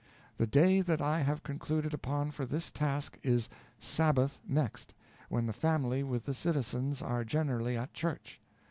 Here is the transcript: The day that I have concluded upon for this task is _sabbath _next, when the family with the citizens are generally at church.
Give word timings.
The 0.37 0.47
day 0.47 0.81
that 0.81 0.99
I 0.99 1.19
have 1.19 1.43
concluded 1.43 1.93
upon 1.93 2.31
for 2.31 2.47
this 2.47 2.71
task 2.71 3.19
is 3.21 3.49
_sabbath 3.79 4.39
_next, 4.49 4.87
when 5.29 5.45
the 5.45 5.53
family 5.53 6.01
with 6.01 6.25
the 6.25 6.33
citizens 6.33 7.03
are 7.03 7.23
generally 7.23 7.77
at 7.77 7.93
church. 7.93 8.41